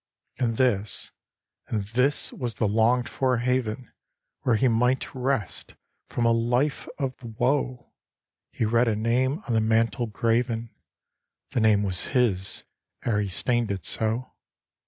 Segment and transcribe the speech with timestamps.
[0.39, 1.11] And this,
[1.67, 3.91] and this was the longed for haven
[4.41, 5.75] Where he might rest
[6.07, 7.91] from a life of woe;
[8.51, 10.71] He read a name on the mantel graven
[11.51, 12.63] The name was his
[13.05, 14.33] ere he stained it so.